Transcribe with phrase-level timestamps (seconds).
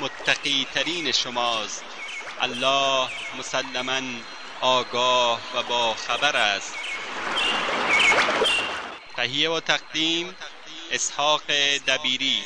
[0.00, 1.84] متقی ترین شماست.
[2.40, 4.00] الله مسلما
[4.60, 6.74] آگاه و با خبر است.
[9.16, 10.34] تهیه و تقدیم
[10.92, 11.42] اسحاق
[11.86, 12.38] دبیری.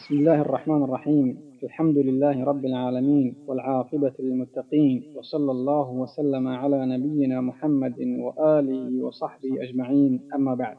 [0.00, 7.40] بسم الله الرحمن الرحيم الحمد لله رب العالمين والعاقبة للمتقين وصلى الله وسلم على نبينا
[7.40, 10.76] محمد وآله وصحبه أجمعين أما بعد.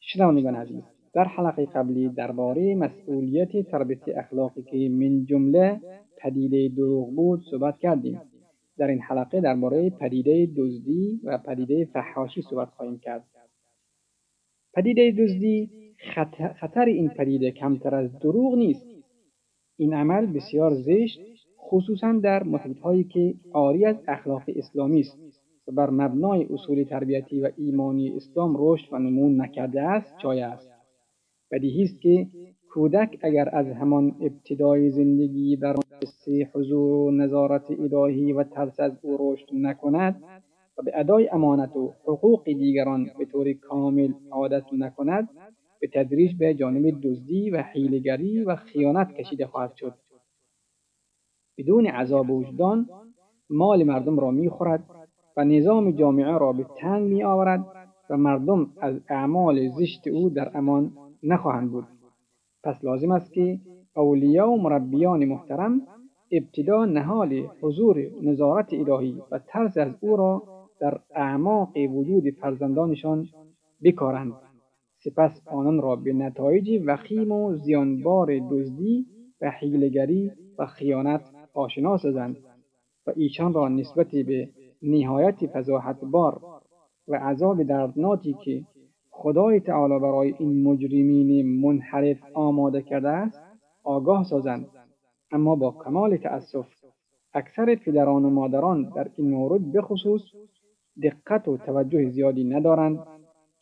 [0.00, 0.82] شنوندگان عزیز
[1.14, 5.80] در حلقه قبلی درباره مسئولیت تربیت اخلاقی که من جمله
[6.22, 8.20] پدیده دروغ بود صحبت کردیم.
[8.78, 13.24] در این حلقه درباره پدیده دزدی و پدیده فحاشی صحبت خواهیم کرد.
[14.74, 15.70] پدیده دزدی
[16.60, 18.91] خطر این پدیده کمتر از دروغ نیست.
[19.82, 21.20] این عمل بسیار زشت
[21.58, 25.18] خصوصا در محیطهایی که آری از اخلاق اسلامی است
[25.68, 30.70] و بر مبنای اصول تربیتی و ایمانی اسلام رشد و نمون نکرده است جای است.
[31.52, 32.26] بدیهی است که
[32.70, 38.92] کودک اگر از همان ابتدای زندگی بر حس حضور و نظارت الهی و ترس از
[39.02, 40.22] او رشد نکند
[40.78, 45.28] و به ادای امانت و حقوق دیگران به طور کامل عادت نکند
[45.82, 49.94] به تدریج به جانب دزدی و حیلگری و خیانت کشیده خواهد شد.
[51.58, 52.88] بدون عذاب وجدان
[53.50, 54.84] مال مردم را می‌خورد
[55.36, 57.66] و نظام جامعه را به تنگ می آورد
[58.10, 61.86] و مردم از اعمال زشت او در امان نخواهند بود.
[62.64, 63.60] پس لازم است که
[63.96, 65.82] اولیا و مربیان محترم
[66.30, 70.42] ابتدا نهال حضور نظارت الهی و ترس از او را
[70.80, 73.28] در اعماق وجود فرزندانشان
[73.82, 74.51] بکارند.
[75.04, 79.06] سپس آنان را به نتایج وخیم و زیانبار دزدی
[79.40, 82.36] و حیلگری و خیانت آشنا سازند
[83.06, 84.48] و ایشان را نسبت به
[84.82, 86.40] نهایت فضاحت بار
[87.08, 88.64] و عذاب دردناکی که
[89.10, 93.42] خدای تعالی برای این مجرمین منحرف آماده کرده است
[93.84, 94.66] آگاه سازند.
[95.32, 96.66] اما با کمال تأسف
[97.34, 100.22] اکثر پدران و مادران در این مورد بخصوص
[101.02, 102.98] دقت و توجه زیادی ندارند.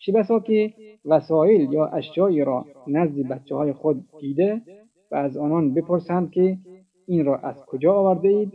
[0.01, 0.73] چه بسا که
[1.05, 4.63] وسایل یا اشیایی را نزد بچه های خود دیده
[5.11, 6.59] و از آنان بپرسند که
[7.07, 8.53] این را از کجا آورده اید؟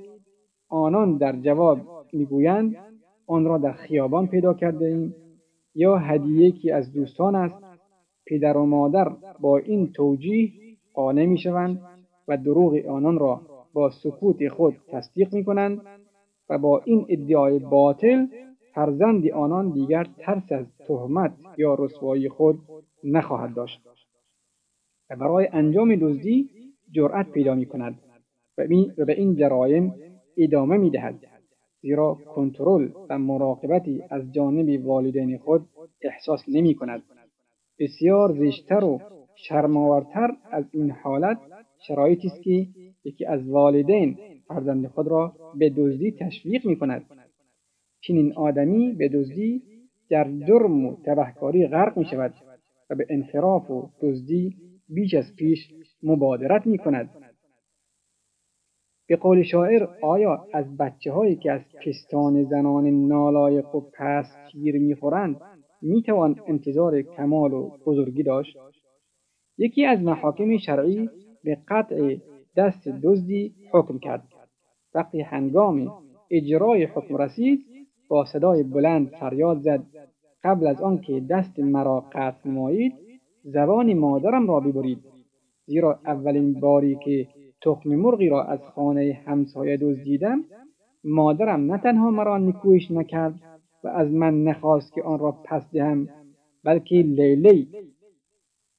[0.69, 1.79] آنان در جواب
[2.13, 2.75] می‌گویند
[3.27, 5.15] آن را در خیابان پیدا کرده ایم.
[5.75, 7.55] یا هدیه که از دوستان است
[8.27, 10.51] پدر و مادر با این توجیه
[10.93, 11.81] قانع می‌شوند
[12.27, 13.41] و دروغ آنان را
[13.73, 15.81] با سکوت خود تصدیق می کنند
[16.49, 18.25] و با این ادعای باطل
[18.75, 22.59] فرزند آنان دیگر ترس از تهمت یا رسوایی خود
[23.03, 23.81] نخواهد داشت.
[25.09, 26.49] و برای انجام دزدی
[26.91, 27.99] جرأت پیدا می کند
[28.57, 29.93] و به این جرایم
[30.37, 31.15] ادامه می دهد
[31.81, 35.65] زیرا کنترل و مراقبتی از جانب والدین خود
[36.01, 37.03] احساس نمی کند
[37.79, 39.01] بسیار زشتر و
[39.35, 41.37] شرماورتر از این حالت
[41.87, 42.67] شرایطی است که
[43.03, 47.24] یکی از والدین فرزند خود را به دزدی تشویق می کند
[48.07, 49.61] چنین آدمی به دزدی
[50.09, 52.33] در جرم و تبهکاری غرق می شود
[52.89, 54.55] و به انحراف و دزدی
[54.89, 57.09] بیش از پیش مبادرت می کند.
[59.07, 64.71] به قول شاعر آیا از بچه هایی که از پستان زنان نالایق و پست می
[64.71, 65.41] می‌خورند
[65.81, 68.57] می‌توان انتظار کمال و بزرگی داشت
[69.57, 71.09] یکی از محاکم شرعی
[71.43, 72.17] به قطع
[72.57, 74.27] دست دزدی حکم کرد
[74.95, 75.93] وقتی هنگام
[76.31, 77.74] اجرای حکم رسید
[78.07, 79.83] با صدای بلند فریاد زد.
[80.43, 82.93] قبل از آنکه دست مرا قطع نمایید
[83.43, 84.99] زبان مادرم را ببرید.
[85.65, 87.27] زیرا اولین باری که
[87.61, 90.43] تخم مرغی را از خانه همسایه دزدیدم
[91.03, 93.33] مادرم نه تنها مرا نکویش نکرد
[93.83, 96.07] و از من نخواست که آن را پس دهم
[96.63, 97.67] بلکه لیلی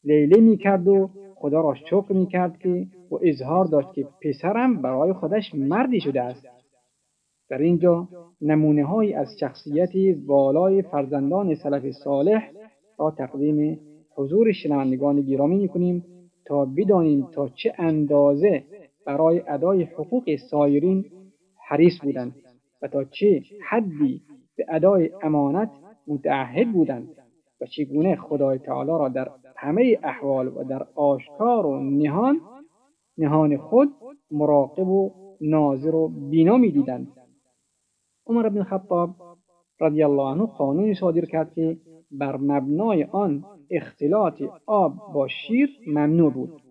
[0.04, 5.54] لیلی می‌کرد و خدا را شکر می‌کرد که و اظهار داشت که پسرم برای خودش
[5.54, 6.55] مردی شده است.
[7.48, 8.08] در اینجا
[8.40, 9.90] نمونه های از شخصیت
[10.26, 12.50] والای فرزندان سلف صالح
[12.98, 13.80] را تقدیم
[14.16, 16.04] حضور شنوندگان گرامی می‌کنیم
[16.46, 18.64] تا بدانیم تا چه اندازه
[19.06, 21.04] برای ادای حقوق سایرین
[21.68, 22.34] حریص بودند
[22.82, 24.22] و تا چه حدی
[24.56, 25.70] به ادای امانت
[26.08, 27.08] متعهد بودند
[27.60, 32.40] و چگونه خدای تعالی را در همه احوال و در آشکار و نهان
[33.18, 33.88] نهان خود
[34.30, 35.10] مراقب و
[35.40, 37.08] ناظر و بینا می‌دیدند.
[38.26, 39.10] عمر بن خطاب
[39.80, 41.76] رضی الله عنه قانونی صادر کرد که
[42.10, 46.62] بر مبنای آن اختلاط آب با شیر ممنوع بود.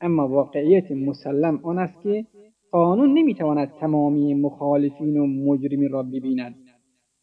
[0.00, 2.26] اما واقعیت مسلم آن است که
[2.70, 6.54] قانون نمی‌تواند تمامی مخالفین و مجرمین را ببیند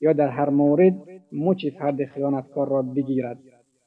[0.02, 0.94] یا در هر مورد
[1.32, 3.40] مچ فرد خیانتکار را بگیرد.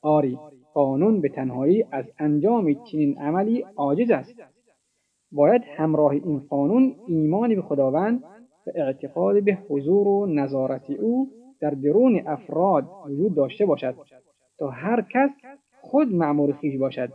[0.02, 0.38] آری
[0.74, 4.34] قانون به تنهایی از انجام چنین عملی عاجز است.
[5.32, 8.22] باید همراه این قانون ایمانی به خداوند
[8.66, 11.30] و اعتقاد به حضور و نظارت او
[11.60, 13.94] در درون افراد وجود داشته باشد
[14.58, 15.30] تا هر کس
[15.80, 17.12] خود معمور خیش باشد.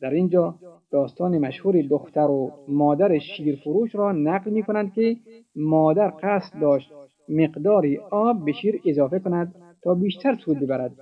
[0.00, 0.54] در اینجا
[0.90, 5.16] داستان مشهور دختر و مادر شیرفروش را نقل می کنند که
[5.56, 6.92] مادر قصد داشت
[7.28, 10.92] مقداری آب به شیر اضافه کند تا بیشتر سود ببرد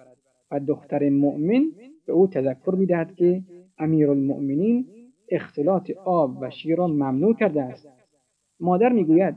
[0.51, 1.65] و دختر مؤمن
[2.07, 3.43] به او تذکر می‌دهد که
[3.79, 4.87] امیرالمؤمنین
[5.29, 7.89] اختلاط آب و شیر را ممنوع کرده است.
[8.61, 9.37] مادر می‌گوید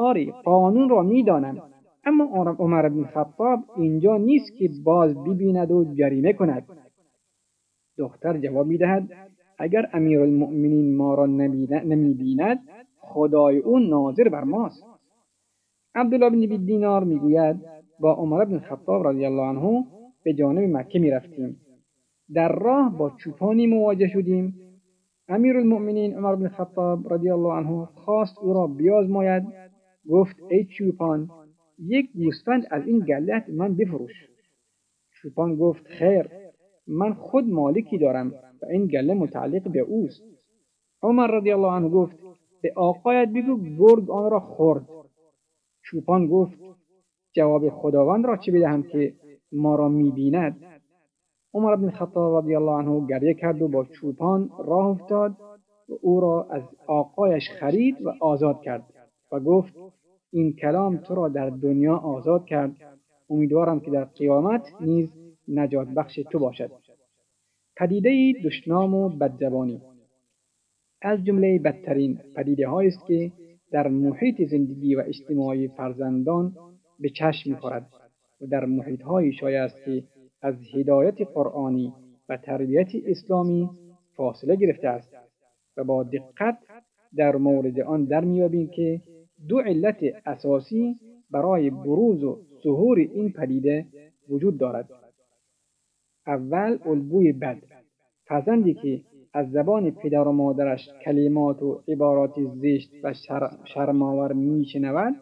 [0.00, 1.62] آری قانون را می‌دانم.
[2.04, 2.24] اما
[2.58, 6.66] عمر بن خطاب اینجا نیست که باز ببیند و جریمه کند.
[7.98, 9.08] دختر جواب می‌دهد
[9.58, 12.58] اگر امیرالمؤمنین ما را نمی‌بیند
[12.98, 14.84] خدای او ناظر بر ماست.
[15.94, 17.56] عبدالله بن دینار می‌گوید
[18.00, 19.86] با عمر بن خطاب رضی الله عنه
[20.24, 21.60] به جانب مکه می‌رفتیم.
[22.34, 24.54] در راه با چوپانی مواجه شدیم.
[25.28, 29.42] امیر المؤمنین عمر بن خطاب رضی الله عنه خواست او را بیازماید.
[30.08, 31.30] گفت ای چوپان
[31.78, 34.28] یک گوسفند از این گلت من بفروش.
[35.10, 36.28] چوپان گفت خیر
[36.86, 38.32] من خود مالکی دارم
[38.62, 40.22] و این گله متعلق به اوست.
[41.02, 42.16] عمر رضی الله عنه گفت
[42.62, 44.88] به آقایت بگو گرگ آن را خورد.
[45.82, 46.58] چوپان گفت
[47.32, 49.14] جواب خداوند را چه بدهم که
[49.52, 50.64] ما را می‌بیند؟
[51.54, 55.36] عمر بن خطاب رضی الله عنه گریه کرد و با چوپان راه افتاد
[55.88, 58.99] و او را از آقایش خرید و آزاد کرد.
[59.32, 59.74] و گفت
[60.30, 62.76] این کلام تو را در دنیا آزاد کرد.
[63.30, 65.08] امیدوارم که در قیامت نیز
[65.48, 66.70] نجات بخش تو باشد.
[67.76, 69.82] پدیده دشنام و بدزبانی.
[71.02, 73.32] از جمله بدترین پدیده است که
[73.70, 76.56] در محیط زندگی و اجتماعی فرزندان
[77.00, 77.86] به چشم می‌خورد
[78.40, 80.04] و در محیط های شایع است که
[80.42, 81.92] از هدایت قرآنی
[82.28, 83.70] و تربیت اسلامی
[84.16, 85.16] فاصله گرفته است
[85.76, 86.58] و با دقت
[87.16, 88.24] در مورد آن در
[88.66, 89.00] که
[89.48, 90.96] دو علت اساسی
[91.30, 93.86] برای بروز و ظهور این پدیده
[94.28, 94.88] وجود دارد.
[96.26, 97.58] اول الگوی بد.
[98.24, 99.00] فرزندی که
[99.32, 103.14] از زبان پدر و مادرش کلمات و عبارات زشت و
[103.64, 105.14] شرماور میشنود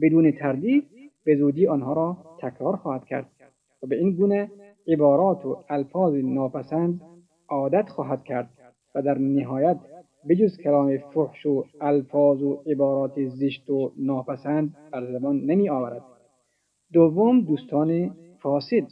[0.00, 0.84] بدون تردید
[1.24, 3.30] به زودی آنها را تکرار خواهد کرد
[3.82, 4.50] و به این گونه
[4.88, 7.00] عبارات و الفاظ ناپسند
[7.48, 8.50] عادت خواهد کرد
[8.94, 9.76] و در نهایت
[10.28, 16.02] بجز کلام فحش و الفاظ و عبارات زشت و ناپسند بر زبان نمی آورد.
[16.92, 18.86] دوم دوستان فاسد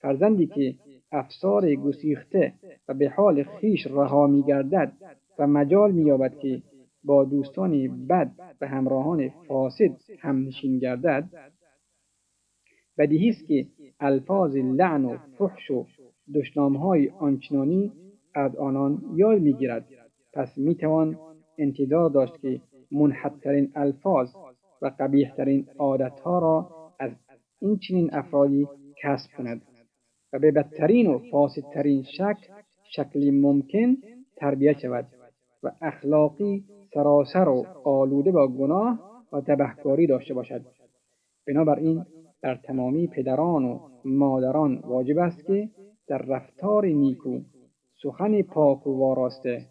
[0.00, 0.74] فرزندی که
[1.12, 2.52] افسار گسیخته
[2.88, 4.92] و به حال خیش رها می گردد
[5.38, 6.62] و مجال می یابد که
[7.04, 11.28] با دوستان بد و همراهان فاسد همنشین گردد.
[12.98, 13.66] بدیهی است که
[14.00, 15.86] الفاظ لعن و فحش و
[16.34, 17.92] دشنامهای آنچنانی
[18.34, 19.86] از آنان یاد می‌گیرد
[20.34, 21.18] پس می‌توان
[21.58, 22.60] انتظار داشت که
[22.92, 24.28] منحدترین الفاظ
[24.82, 27.10] و قبیحترین عادتها را از
[27.60, 28.68] این چنین افرادی
[29.02, 29.62] کسب کند
[30.32, 32.52] و به بدترین و فاسدترین شکل
[32.96, 33.96] شکلی ممکن
[34.36, 35.06] تربیت شود
[35.62, 38.98] و اخلاقی سراسر و آلوده با گناه
[39.32, 40.62] و تبهکاری داشته باشد.
[41.46, 42.06] بنابراین
[42.42, 45.68] در تمامی پدران و مادران واجب است که
[46.06, 47.40] در رفتار نیکو
[48.02, 49.66] سخن پاک و واراسته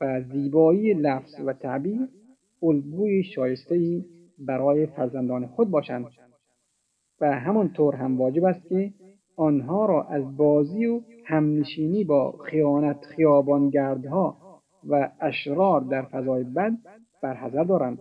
[0.00, 2.08] و زیبایی لفظ و تعبیر
[2.62, 4.04] الگوی شایستهای
[4.38, 6.06] برای فرزندان خود باشند
[7.20, 8.92] و همانطور هم واجب است که
[9.36, 14.36] آنها را از بازی و همنشینی با خیانت خیابانگردها
[14.88, 16.72] و اشرار در فضای بد
[17.22, 17.98] برحضر دارند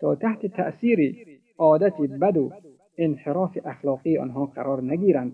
[0.00, 1.16] تا تحت تأثیر
[1.58, 2.50] عادت بد و
[2.98, 5.32] انحراف اخلاقی آنها قرار نگیرند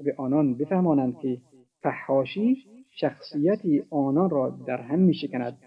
[0.00, 1.38] و به آنان بفهمانند که
[1.82, 2.56] فحاشی
[2.90, 5.58] شخصیت آنان را در هم می شکند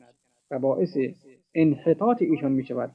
[0.51, 0.97] و باعث
[1.55, 2.91] انحطاط ایشان می شود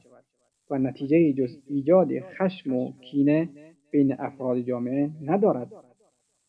[0.69, 3.49] و نتیجه جز ایجاد خشم و کینه
[3.91, 5.71] بین افراد جامعه ندارد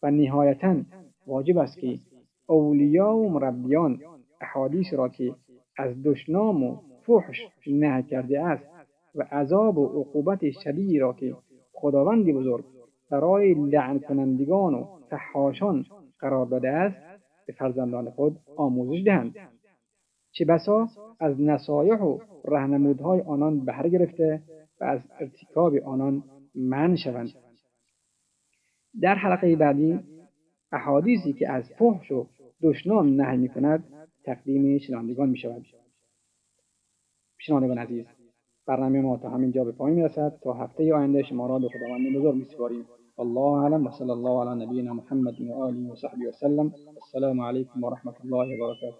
[0.02, 0.76] و نهایتا
[1.26, 1.99] واجب است که
[2.46, 4.00] اولیا و مربیان
[4.40, 5.34] احادیث را که
[5.76, 8.64] از دشنام و فحش نه کرده است
[9.14, 11.37] و عذاب و عقوبت شدیدی را که
[11.72, 12.64] خداوند بزرگ
[13.10, 15.84] برای لعن کنندگان و فحاشان
[16.18, 17.10] قرار داده است
[17.50, 19.35] به فرزندان خود آموزش دهند.
[20.33, 20.88] چه بسا
[21.21, 24.42] از نصایح و رهنمودهای آنان بهره گرفته
[24.80, 27.30] و از ارتکاب آنان من شوند.
[29.00, 30.00] در حلقه بعدی
[30.73, 32.26] احادیثی که از فحش و
[32.62, 33.85] دشنام نهی می کند
[34.25, 35.66] تقدیم شنوندگان می شود
[37.38, 38.07] شنوندگان عزیز
[38.66, 40.38] برنامه ما تا همین جا به پایین می‌رسد.
[40.42, 42.87] تا هفته آینده شما را به خداوند بزرگ میسپاریم.
[43.17, 46.73] والله أعلم وصلى الله على نبينا محمد وآله وصحبه وسلم.
[46.97, 48.99] السلام عليكم ورحمة الله وبركاته.